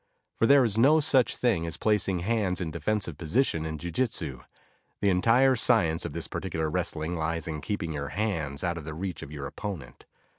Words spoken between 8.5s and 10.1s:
out of the reach of your opponent.